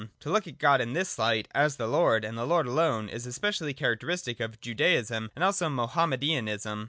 To 0.21 0.31
look 0.31 0.47
at 0.47 0.57
God 0.57 0.81
in 0.81 0.93
this 0.93 1.19
light, 1.19 1.47
as 1.53 1.75
the 1.75 1.85
Lord, 1.85 2.25
and 2.25 2.35
the 2.35 2.47
Lord 2.47 2.65
alone, 2.65 3.07
is 3.07 3.27
especially 3.27 3.71
character 3.75 4.07
istic 4.07 4.39
of 4.39 4.59
Judaism 4.59 5.29
and 5.35 5.43
also 5.43 5.67
of 5.67 5.73
Mohammedanism. 5.73 6.79